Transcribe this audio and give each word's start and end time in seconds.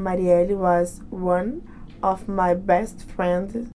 Marielle 0.00 0.56
was 0.56 1.02
one 1.10 1.60
of 2.02 2.26
my 2.26 2.54
best 2.54 3.06
friends, 3.10 3.70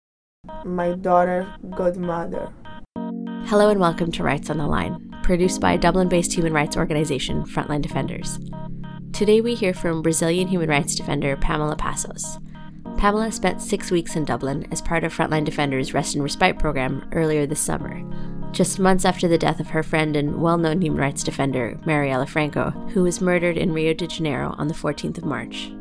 my 0.64 0.92
daughter's 0.92 1.48
godmother. 1.72 2.54
Hello 3.46 3.70
and 3.70 3.80
welcome 3.80 4.12
to 4.12 4.24
Rights 4.24 4.52
on 4.52 4.58
the 4.58 4.68
Line, 4.68 5.10
produced 5.24 5.60
by 5.60 5.78
Dublin 5.78 6.10
based 6.10 6.32
human 6.32 6.54
rights 6.54 6.78
organization 6.78 7.44
Frontline 7.44 7.82
Defenders. 7.82 8.38
Today 9.12 9.42
we 9.42 9.56
hear 9.56 9.74
from 9.74 10.04
Brazilian 10.04 10.48
human 10.48 10.70
rights 10.70 10.94
defender 10.94 11.36
Pamela 11.38 11.76
Passos. 11.76 12.38
Pamela 12.98 13.32
spent 13.32 13.60
six 13.60 13.90
weeks 13.90 14.16
in 14.16 14.24
Dublin 14.24 14.68
as 14.72 14.80
part 14.80 15.04
of 15.04 15.16
Frontline 15.16 15.44
Defenders' 15.44 15.96
Rest 15.96 16.14
and 16.14 16.24
Respite 16.24 16.60
program 16.60 17.10
earlier 17.14 17.48
this 17.48 17.60
summer, 17.60 18.00
just 18.52 18.78
months 18.78 19.06
after 19.06 19.28
the 19.28 19.40
death 19.40 19.60
of 19.60 19.72
her 19.72 19.82
friend 19.82 20.16
and 20.16 20.40
well 20.40 20.60
known 20.60 20.82
human 20.82 21.02
rights 21.02 21.24
defender, 21.24 21.80
Marielle 21.84 22.30
Franco, 22.30 22.70
who 22.94 23.02
was 23.02 23.22
murdered 23.22 23.58
in 23.58 23.74
Rio 23.74 23.96
de 23.96 24.06
Janeiro 24.06 24.54
on 24.60 24.68
the 24.68 24.76
14th 24.76 25.18
of 25.18 25.26
March. 25.26 25.72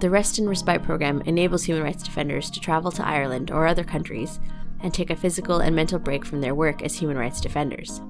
The 0.00 0.10
Rest 0.10 0.38
and 0.38 0.48
Respite 0.48 0.84
program 0.84 1.22
enables 1.22 1.64
human 1.64 1.82
rights 1.82 2.04
defenders 2.04 2.50
to 2.50 2.60
travel 2.60 2.92
to 2.92 3.04
Ireland 3.04 3.50
or 3.50 3.66
other 3.66 3.82
countries 3.82 4.38
and 4.80 4.94
take 4.94 5.10
a 5.10 5.16
physical 5.16 5.58
and 5.58 5.74
mental 5.74 5.98
break 5.98 6.24
from 6.24 6.40
their 6.40 6.54
work 6.54 6.82
as 6.82 6.94
human 6.94 7.16
rights 7.16 7.40
defenders, 7.40 8.00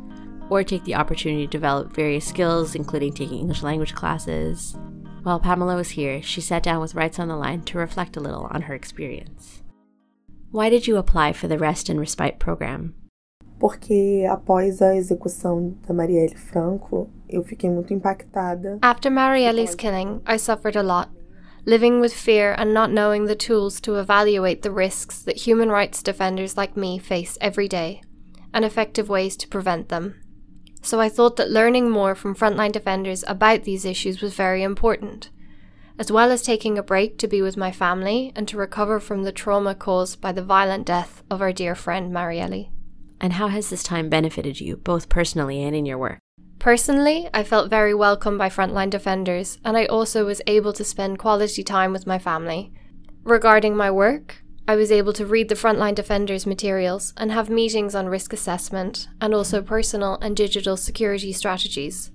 or 0.51 0.63
take 0.63 0.85
the 0.85 0.97
opportunity 0.97 1.47
to 1.47 1.51
develop 1.51 1.95
various 1.95 2.27
skills, 2.27 2.75
including 2.75 3.15
taking 3.15 3.39
English 3.39 3.63
language 3.63 3.95
classes. 3.95 4.77
While 5.23 5.41
Pamela 5.41 5.77
was 5.77 5.89
here, 5.89 6.21
she 6.21 6.43
sat 6.43 6.63
down 6.63 6.81
with 6.81 6.95
Rights 6.95 7.19
on 7.19 7.29
the 7.29 7.37
Line 7.37 7.63
to 7.63 7.79
reflect 7.79 8.19
a 8.19 8.21
little 8.21 8.49
on 8.51 8.63
her 8.63 8.75
experience. 8.75 9.63
Why 10.51 10.69
did 10.69 10.87
you 10.87 10.99
apply 10.99 11.33
for 11.33 11.49
the 11.49 11.59
Rest 11.59 11.89
and 11.89 11.99
Respite 11.99 12.39
program? 12.39 12.95
Porque 13.59 14.25
após 14.31 14.81
a 14.83 14.95
execução 14.95 15.75
da 15.87 15.93
Marielle 15.93 16.37
Franco, 16.37 17.11
eu 17.29 17.43
fiquei 17.43 17.69
muito 17.69 17.93
impactada. 17.93 18.79
After 18.83 19.11
Marielle's 19.11 19.75
killing, 19.75 20.21
I 20.27 20.37
suffered 20.37 20.77
a 20.77 20.83
lot, 20.83 21.09
living 21.69 22.01
with 22.01 22.15
fear 22.15 22.55
and 22.57 22.73
not 22.73 22.91
knowing 22.91 23.27
the 23.27 23.37
tools 23.37 23.79
to 23.79 23.97
evaluate 23.97 24.63
the 24.63 24.71
risks 24.71 25.21
that 25.21 25.37
human 25.37 25.69
rights 25.69 26.03
defenders 26.03 26.57
like 26.57 26.79
me 26.79 26.99
face 26.99 27.37
every 27.43 27.69
day, 27.69 28.03
and 28.55 28.65
effective 28.65 29.11
ways 29.11 29.37
to 29.37 29.47
prevent 29.47 29.91
them. 29.91 30.19
So 30.81 30.99
I 30.99 31.11
thought 31.11 31.37
that 31.37 31.51
learning 31.51 31.91
more 31.91 32.15
from 32.15 32.35
frontline 32.35 32.73
defenders 32.73 33.23
about 33.29 33.65
these 33.65 33.85
issues 33.85 34.23
was 34.23 34.33
very 34.33 34.63
important, 34.63 35.29
as 35.99 36.11
well 36.11 36.33
as 36.33 36.41
taking 36.41 36.79
a 36.79 36.83
break 36.83 37.19
to 37.19 37.29
be 37.29 37.43
with 37.43 37.59
my 37.59 37.71
family 37.71 38.33
and 38.35 38.49
to 38.49 38.57
recover 38.57 38.99
from 38.99 39.25
the 39.25 39.33
trauma 39.33 39.75
caused 39.75 40.23
by 40.23 40.33
the 40.33 40.43
violent 40.43 40.87
death 40.87 41.23
of 41.31 41.43
our 41.43 41.53
dear 41.53 41.75
friend 41.75 42.11
Marielle. 42.11 42.71
And 43.21 43.35
how 43.35 43.49
has 43.49 43.69
this 43.69 43.83
time 43.83 44.09
benefited 44.09 44.59
you, 44.59 44.79
both 44.79 45.11
personally 45.11 45.63
and 45.63 45.77
in 45.77 45.85
your 45.85 45.99
work? 45.99 46.19
Personally, 46.59 47.29
I 47.33 47.45
felt 47.45 47.71
very 47.71 47.95
welcome 47.95 48.37
by 48.37 48.49
frontline 48.49 48.91
defenders, 48.91 49.59
and 49.65 49.77
I 49.77 49.87
also 49.87 50.25
was 50.25 50.43
able 50.49 50.73
to 50.73 50.83
spend 50.83 51.19
quality 51.19 51.63
time 51.63 51.93
with 51.93 52.07
my 52.07 52.19
family. 52.19 52.73
Regarding 53.23 53.77
my 53.77 53.93
work, 53.93 54.43
I 54.67 54.75
was 54.75 54.91
able 54.91 55.13
to 55.15 55.25
read 55.25 55.49
the 55.49 55.55
frontline 55.55 55.95
defenders 55.95 56.47
materials 56.47 57.15
and 57.17 57.31
have 57.31 57.49
meetings 57.49 57.95
on 57.95 58.09
risk 58.09 58.33
assessment 58.33 59.09
and 59.21 59.33
also 59.35 59.63
personal 59.63 60.19
and 60.21 60.37
digital 60.37 60.77
security 60.77 61.33
strategies. 61.33 62.11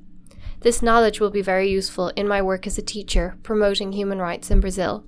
This 0.59 0.81
knowledge 0.81 1.21
will 1.21 1.31
be 1.31 1.41
very 1.41 1.69
useful 1.69 2.09
in 2.09 2.27
my 2.27 2.41
work 2.41 2.67
as 2.67 2.77
a 2.77 2.81
teacher 2.81 3.37
promoting 3.43 3.93
human 3.93 4.19
rights 4.19 4.51
in 4.51 4.59
Brazil. 4.59 5.05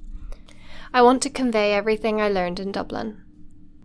I 0.94 1.02
want 1.02 1.22
to 1.23 1.30
convey 1.30 1.73
everything 1.73 2.22
I 2.22 2.30
learned 2.30 2.59
in 2.59 2.72
Dublin. 2.72 3.22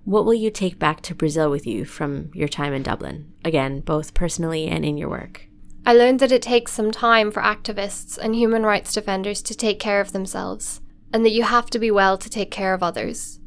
What 0.04 0.24
will 0.24 0.34
you 0.34 0.50
take 0.50 0.78
back 0.78 1.02
to 1.02 1.14
Brazil 1.14 1.50
with 1.50 1.66
you 1.66 1.84
from 1.84 2.30
your 2.34 2.48
time 2.48 2.72
in 2.72 2.82
Dublin? 2.82 3.32
Again, 3.44 3.80
both 3.80 4.14
personally 4.14 4.66
and 4.66 4.84
in 4.84 4.96
your 4.96 5.08
work. 5.08 5.46
I 5.86 5.94
learned 5.94 6.20
that 6.20 6.32
it 6.32 6.42
takes 6.42 6.72
some 6.72 6.90
time 6.90 7.30
for 7.30 7.42
activists 7.42 8.18
and 8.18 8.34
human 8.34 8.64
rights 8.64 8.92
defenders 8.92 9.42
to 9.42 9.54
take 9.54 9.78
care 9.78 10.00
of 10.00 10.12
themselves, 10.12 10.80
and 11.12 11.24
that 11.24 11.32
you 11.32 11.42
have 11.42 11.70
to 11.70 11.78
be 11.78 11.90
well 11.90 12.18
to 12.18 12.30
take 12.30 12.50
care 12.50 12.74
of 12.74 12.82
others. 12.82 13.40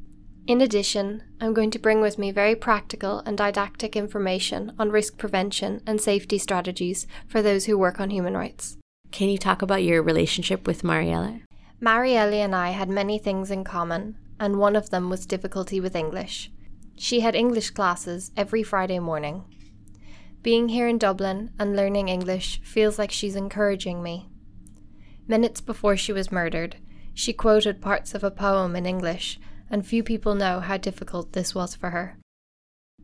In 0.45 0.59
addition, 0.59 1.23
I'm 1.39 1.53
going 1.53 1.71
to 1.71 1.79
bring 1.79 2.01
with 2.01 2.17
me 2.17 2.31
very 2.31 2.55
practical 2.55 3.19
and 3.19 3.37
didactic 3.37 3.95
information 3.95 4.73
on 4.77 4.89
risk 4.89 5.17
prevention 5.17 5.81
and 5.87 6.01
safety 6.01 6.37
strategies 6.37 7.07
for 7.27 7.41
those 7.41 7.65
who 7.65 7.77
work 7.77 7.99
on 7.99 8.09
human 8.09 8.35
rights. 8.35 8.77
Can 9.11 9.29
you 9.29 9.37
talk 9.37 9.61
about 9.61 9.83
your 9.83 10.03
relationship 10.03 10.67
with 10.67 10.81
Marielle? 10.81 11.43
Marielle 11.81 12.33
and 12.33 12.55
I 12.55 12.71
had 12.71 12.89
many 12.89 13.19
things 13.19 13.51
in 13.51 13.63
common, 13.63 14.17
and 14.39 14.57
one 14.57 14.75
of 14.75 14.89
them 14.89 15.09
was 15.09 15.25
difficulty 15.25 15.79
with 15.79 15.95
English. 15.95 16.51
She 16.95 17.21
had 17.21 17.35
English 17.35 17.71
classes 17.71 18.31
every 18.37 18.63
Friday 18.63 18.99
morning. 18.99 19.45
Being 20.41 20.69
here 20.69 20.87
in 20.87 20.97
Dublin 20.97 21.51
and 21.57 21.75
learning 21.75 22.09
English 22.09 22.61
feels 22.63 22.99
like 22.99 23.11
she's 23.11 23.35
encouraging 23.35 24.03
me. 24.03 24.29
Minutes 25.27 25.61
before 25.61 25.95
she 25.95 26.11
was 26.11 26.31
murdered, 26.31 26.75
she 27.13 27.31
quoted 27.31 27.81
parts 27.81 28.13
of 28.13 28.23
a 28.23 28.31
poem 28.31 28.75
in 28.75 28.85
English, 28.85 29.39
and 29.69 29.85
few 29.85 30.03
people 30.03 30.35
know 30.35 30.59
how 30.59 30.77
difficult 30.77 31.33
this 31.33 31.55
was 31.55 31.75
for 31.75 31.91
her. 31.91 32.17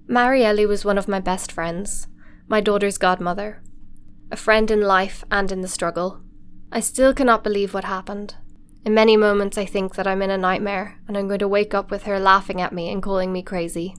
Marielle 0.08 0.68
was 0.68 0.84
one 0.84 0.98
of 0.98 1.08
my 1.08 1.20
best 1.20 1.52
friends, 1.52 2.08
my 2.48 2.60
daughter's 2.60 2.98
godmother, 2.98 3.62
a 4.32 4.36
friend 4.36 4.70
in 4.70 4.82
life 4.82 5.24
and 5.32 5.52
in 5.52 5.62
the 5.62 5.68
struggle. 5.68 6.22
I 6.72 6.80
still 6.80 7.14
cannot 7.14 7.44
believe 7.44 7.74
what 7.74 7.86
happened. 7.86 8.36
In 8.86 8.94
many 8.94 9.18
moments, 9.18 9.58
I 9.58 9.66
think 9.66 9.96
that 9.96 10.08
I'm 10.08 10.22
in 10.22 10.30
a 10.30 10.38
nightmare 10.38 11.00
and 11.08 11.18
I'm 11.18 11.28
going 11.28 11.40
to 11.40 11.48
wake 11.48 11.74
up 11.74 11.92
with 11.92 12.04
her 12.04 12.20
laughing 12.20 12.62
at 12.62 12.74
me 12.74 12.92
and 12.92 13.04
calling 13.04 13.34
me 13.34 13.44
crazy. 13.44 13.96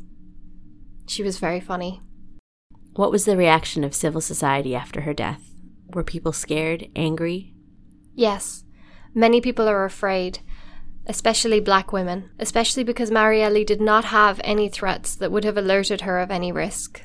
She 1.06 1.22
was 1.22 1.38
very 1.38 1.60
funny. 1.60 2.00
What 2.94 3.10
was 3.10 3.24
the 3.24 3.36
reaction 3.36 3.84
of 3.84 3.94
civil 3.94 4.20
society 4.20 4.74
after 4.74 5.02
her 5.02 5.14
death? 5.14 5.42
Were 5.92 6.04
people 6.04 6.32
scared, 6.32 6.88
angry? 6.96 7.54
Yes, 8.14 8.64
many 9.14 9.40
people 9.40 9.68
are 9.68 9.84
afraid, 9.84 10.40
especially 11.06 11.60
black 11.60 11.92
women, 11.92 12.30
especially 12.38 12.84
because 12.84 13.10
Marielle 13.10 13.66
did 13.66 13.80
not 13.80 14.06
have 14.06 14.40
any 14.44 14.68
threats 14.68 15.14
that 15.16 15.32
would 15.32 15.44
have 15.44 15.56
alerted 15.56 16.02
her 16.02 16.18
of 16.18 16.30
any 16.30 16.52
risk. 16.52 17.02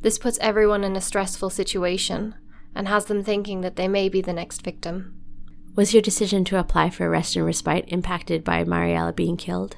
This 0.00 0.18
puts 0.18 0.38
everyone 0.40 0.84
in 0.84 0.96
a 0.96 1.00
stressful 1.00 1.50
situation 1.50 2.34
and 2.74 2.88
has 2.88 3.06
them 3.06 3.22
thinking 3.22 3.60
that 3.60 3.76
they 3.76 3.88
may 3.88 4.08
be 4.08 4.20
the 4.20 4.32
next 4.32 4.62
victim. 4.62 5.21
Was 5.74 5.94
your 5.94 6.02
decision 6.02 6.44
to 6.44 6.58
apply 6.58 6.90
for 6.90 7.08
rest 7.08 7.34
and 7.34 7.46
respite 7.46 7.86
impacted 7.88 8.44
by 8.44 8.62
Marielle 8.62 9.16
being 9.16 9.38
killed? 9.38 9.76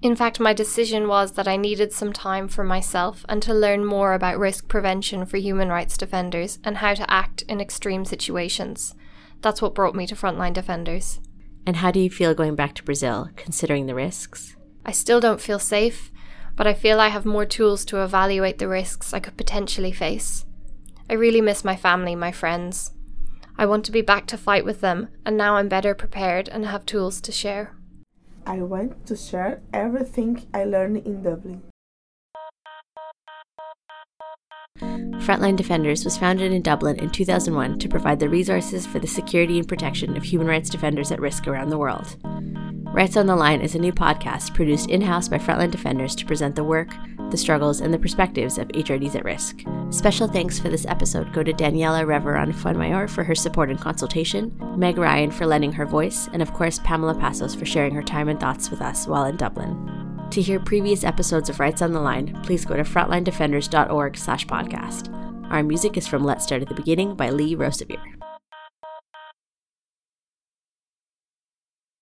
In 0.00 0.14
fact, 0.14 0.38
my 0.38 0.52
decision 0.52 1.08
was 1.08 1.32
that 1.32 1.48
I 1.48 1.56
needed 1.56 1.92
some 1.92 2.12
time 2.12 2.46
for 2.46 2.62
myself 2.62 3.24
and 3.28 3.42
to 3.42 3.52
learn 3.52 3.84
more 3.84 4.14
about 4.14 4.38
risk 4.38 4.68
prevention 4.68 5.26
for 5.26 5.38
human 5.38 5.68
rights 5.68 5.96
defenders 5.96 6.60
and 6.62 6.76
how 6.76 6.94
to 6.94 7.10
act 7.10 7.42
in 7.42 7.60
extreme 7.60 8.04
situations. 8.04 8.94
That's 9.40 9.60
what 9.60 9.74
brought 9.74 9.96
me 9.96 10.06
to 10.06 10.14
Frontline 10.14 10.52
Defenders. 10.52 11.18
And 11.66 11.76
how 11.76 11.90
do 11.90 11.98
you 11.98 12.10
feel 12.10 12.34
going 12.34 12.54
back 12.54 12.74
to 12.76 12.84
Brazil, 12.84 13.28
considering 13.34 13.86
the 13.86 13.94
risks? 13.96 14.56
I 14.86 14.92
still 14.92 15.20
don't 15.20 15.40
feel 15.40 15.58
safe, 15.58 16.12
but 16.54 16.68
I 16.68 16.74
feel 16.74 17.00
I 17.00 17.08
have 17.08 17.24
more 17.24 17.46
tools 17.46 17.84
to 17.86 18.02
evaluate 18.02 18.58
the 18.58 18.68
risks 18.68 19.12
I 19.12 19.20
could 19.20 19.36
potentially 19.36 19.92
face. 19.92 20.44
I 21.10 21.14
really 21.14 21.40
miss 21.40 21.64
my 21.64 21.76
family, 21.76 22.14
my 22.14 22.30
friends. 22.30 22.92
I 23.62 23.66
want 23.66 23.84
to 23.84 23.92
be 23.92 24.02
back 24.02 24.26
to 24.26 24.36
fight 24.36 24.64
with 24.64 24.80
them, 24.80 25.06
and 25.24 25.36
now 25.36 25.54
I'm 25.54 25.68
better 25.68 25.94
prepared 25.94 26.48
and 26.48 26.66
have 26.66 26.84
tools 26.84 27.20
to 27.20 27.30
share. 27.30 27.76
I 28.44 28.56
want 28.56 29.06
to 29.06 29.14
share 29.14 29.62
everything 29.72 30.48
I 30.52 30.64
learned 30.64 31.06
in 31.06 31.22
Dublin. 31.22 31.62
Frontline 34.80 35.54
Defenders 35.54 36.04
was 36.04 36.18
founded 36.18 36.50
in 36.50 36.62
Dublin 36.62 36.98
in 36.98 37.10
2001 37.10 37.78
to 37.78 37.88
provide 37.88 38.18
the 38.18 38.28
resources 38.28 38.84
for 38.84 38.98
the 38.98 39.06
security 39.06 39.60
and 39.60 39.68
protection 39.68 40.16
of 40.16 40.24
human 40.24 40.48
rights 40.48 40.68
defenders 40.68 41.12
at 41.12 41.20
risk 41.20 41.46
around 41.46 41.68
the 41.68 41.78
world. 41.78 42.16
Rights 42.92 43.16
on 43.16 43.24
the 43.26 43.34
Line 43.34 43.62
is 43.62 43.74
a 43.74 43.78
new 43.78 43.90
podcast 43.90 44.54
produced 44.54 44.90
in 44.90 45.00
house 45.00 45.26
by 45.26 45.38
Frontline 45.38 45.70
Defenders 45.70 46.14
to 46.14 46.26
present 46.26 46.54
the 46.54 46.62
work, 46.62 46.90
the 47.30 47.38
struggles, 47.38 47.80
and 47.80 47.92
the 47.92 47.98
perspectives 47.98 48.58
of 48.58 48.68
HRDs 48.68 49.14
at 49.14 49.24
risk. 49.24 49.62
Special 49.88 50.28
thanks 50.28 50.58
for 50.58 50.68
this 50.68 50.84
episode 50.84 51.32
go 51.32 51.42
to 51.42 51.54
Daniela 51.54 52.04
Reveron 52.04 52.52
Fuenmayor 52.52 53.08
for 53.08 53.24
her 53.24 53.34
support 53.34 53.70
and 53.70 53.80
consultation, 53.80 54.54
Meg 54.76 54.98
Ryan 54.98 55.30
for 55.30 55.46
lending 55.46 55.72
her 55.72 55.86
voice, 55.86 56.28
and 56.34 56.42
of 56.42 56.52
course 56.52 56.80
Pamela 56.84 57.14
Passos 57.14 57.54
for 57.54 57.64
sharing 57.64 57.94
her 57.94 58.02
time 58.02 58.28
and 58.28 58.38
thoughts 58.38 58.70
with 58.70 58.82
us 58.82 59.06
while 59.06 59.24
in 59.24 59.38
Dublin. 59.38 60.28
To 60.30 60.42
hear 60.42 60.60
previous 60.60 61.02
episodes 61.02 61.48
of 61.48 61.60
Rights 61.60 61.80
on 61.80 61.92
the 61.92 62.00
Line, 62.00 62.38
please 62.42 62.66
go 62.66 62.76
to 62.76 62.82
frontlinedefenders.org 62.82 64.18
slash 64.18 64.46
podcast. 64.46 65.10
Our 65.50 65.62
music 65.62 65.96
is 65.96 66.06
from 66.06 66.24
Let's 66.24 66.44
Start 66.44 66.60
at 66.60 66.68
the 66.68 66.74
Beginning 66.74 67.14
by 67.14 67.30
Lee 67.30 67.54
Rosevere. 67.54 68.21